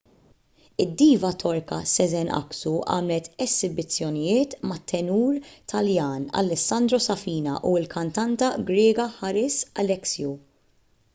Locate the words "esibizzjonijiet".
3.45-4.55